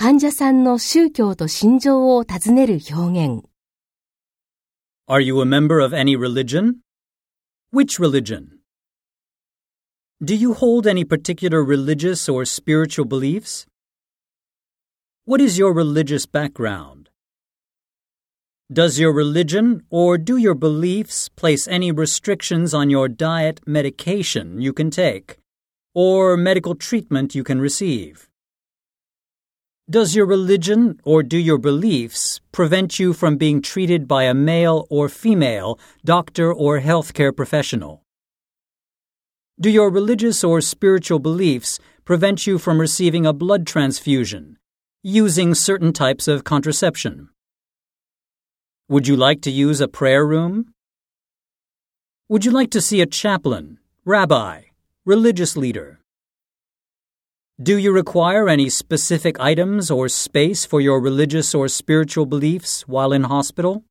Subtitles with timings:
[0.00, 3.44] 患者さんの宗教と心情を尋ねる表現。
[5.08, 6.80] Are you a member of any religion?
[7.72, 8.60] Which religion?
[10.22, 13.66] Do you hold any particular religious or spiritual beliefs?
[15.24, 17.10] What is your religious background?
[18.72, 24.72] Does your religion or do your beliefs place any restrictions on your diet, medication you
[24.72, 25.38] can take,
[25.94, 28.28] or medical treatment you can receive?
[29.91, 34.87] Does your religion or do your beliefs prevent you from being treated by a male
[34.89, 38.01] or female doctor or healthcare professional?
[39.59, 44.57] Do your religious or spiritual beliefs prevent you from receiving a blood transfusion,
[45.03, 47.27] using certain types of contraception?
[48.87, 50.73] Would you like to use a prayer room?
[52.29, 54.61] Would you like to see a chaplain, rabbi,
[55.03, 55.99] religious leader?
[57.61, 63.13] Do you require any specific items or space for your religious or spiritual beliefs while
[63.13, 63.83] in hospital?